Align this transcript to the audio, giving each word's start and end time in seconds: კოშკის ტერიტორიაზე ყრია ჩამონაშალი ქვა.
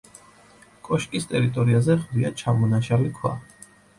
კოშკის 0.87 1.27
ტერიტორიაზე 1.33 1.97
ყრია 2.05 2.31
ჩამონაშალი 2.41 3.13
ქვა. 3.19 3.37